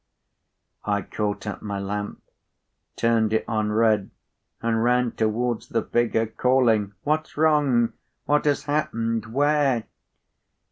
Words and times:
I 0.83 1.03
caught 1.03 1.45
up 1.45 1.61
my 1.61 1.77
lamp, 1.77 2.23
turned 2.95 3.33
it 3.33 3.45
on 3.47 3.71
red, 3.71 4.09
and 4.59 4.83
ran 4.83 5.11
towards 5.11 5.69
the 5.69 5.83
figure, 5.83 6.25
calling, 6.25 6.95
'What's 7.03 7.37
wrong? 7.37 7.93
What 8.25 8.45
has 8.45 8.63
happened? 8.63 9.27
Where? 9.27 9.83